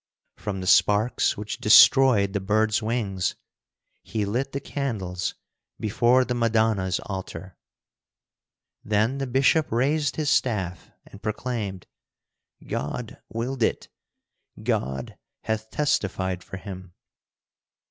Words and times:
From 0.35 0.61
the 0.61 0.65
sparks 0.65 1.37
which 1.37 1.59
destroyed 1.59 2.33
the 2.33 2.39
bird's 2.39 2.81
wings 2.81 3.35
he 4.01 4.25
lit 4.25 4.51
the 4.51 4.59
candles 4.59 5.35
before 5.79 6.25
the 6.25 6.33
Madonna's 6.33 6.99
Altar. 7.01 7.55
Then 8.83 9.19
the 9.19 9.27
bishop 9.27 9.71
raised 9.71 10.15
his 10.15 10.31
staff 10.31 10.89
and 11.05 11.21
proclaimed: 11.21 11.85
"God 12.65 13.21
willed 13.29 13.61
it! 13.61 13.89
God 14.63 15.19
hath 15.43 15.69
testified 15.69 16.43
for 16.43 16.57
him!" 16.57 16.95